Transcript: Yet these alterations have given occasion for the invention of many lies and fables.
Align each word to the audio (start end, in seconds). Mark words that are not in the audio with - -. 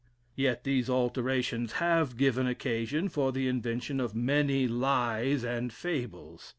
Yet 0.35 0.63
these 0.63 0.89
alterations 0.89 1.73
have 1.73 2.17
given 2.17 2.47
occasion 2.47 3.07
for 3.07 3.31
the 3.31 3.47
invention 3.47 3.99
of 3.99 4.15
many 4.15 4.67
lies 4.67 5.43
and 5.43 5.71
fables. 5.71 6.49